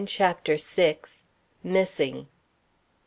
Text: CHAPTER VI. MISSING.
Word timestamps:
CHAPTER 0.07 0.57
VI. 0.57 0.97
MISSING. 1.63 2.27